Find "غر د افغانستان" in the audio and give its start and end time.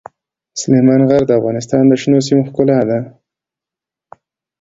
1.09-1.83